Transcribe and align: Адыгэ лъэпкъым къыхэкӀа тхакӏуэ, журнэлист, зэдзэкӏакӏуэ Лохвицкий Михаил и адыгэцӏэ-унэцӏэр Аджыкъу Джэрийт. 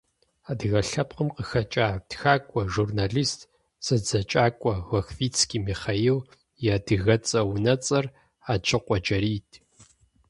Адыгэ 0.49 0.81
лъэпкъым 0.89 1.29
къыхэкӀа 1.35 1.87
тхакӏуэ, 2.09 2.61
журнэлист, 2.73 3.39
зэдзэкӏакӏуэ 3.85 4.73
Лохвицкий 4.89 5.61
Михаил 5.67 6.17
и 6.63 6.67
адыгэцӏэ-унэцӏэр 6.75 8.05
Аджыкъу 8.51 8.99
Джэрийт. 9.03 9.49